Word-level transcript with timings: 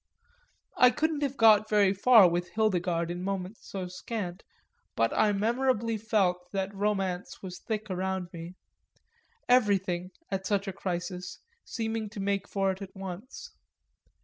I 0.77 0.89
couldn't 0.89 1.21
have 1.21 1.37
got 1.37 1.69
very 1.69 1.93
far 1.93 2.27
with 2.27 2.49
Hildegarde 2.55 3.11
in 3.11 3.21
moments 3.21 3.69
so 3.69 3.87
scant, 3.87 4.41
but 4.95 5.15
I 5.15 5.31
memorably 5.31 5.95
felt 5.99 6.51
that 6.53 6.73
romance 6.73 7.43
was 7.43 7.59
thick 7.59 7.87
round 7.87 8.29
me 8.33 8.55
everything, 9.47 10.09
at 10.31 10.47
such 10.47 10.67
a 10.67 10.73
crisis, 10.73 11.37
seeming 11.65 12.09
to 12.09 12.19
make 12.19 12.47
for 12.47 12.71
it 12.71 12.81
at 12.81 12.95
once. 12.95 13.51